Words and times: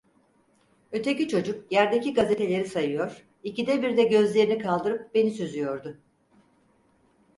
Öteki 0.91 1.27
çocuk 1.27 1.71
yerdeki 1.71 2.13
gazeteleri 2.13 2.65
sayıyor; 2.67 3.25
ikide 3.43 3.81
birde 3.83 4.03
gözlerini 4.03 4.57
kaldırıp 4.59 5.15
beni 5.15 5.31
süzüyordu. 5.31 5.99